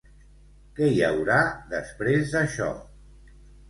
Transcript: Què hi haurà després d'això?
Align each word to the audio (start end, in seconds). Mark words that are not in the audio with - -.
Què 0.79 0.87
hi 0.95 1.03
haurà 1.11 1.37
després 1.77 2.29
d'això? 2.37 2.75